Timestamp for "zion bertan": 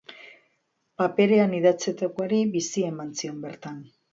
3.23-3.79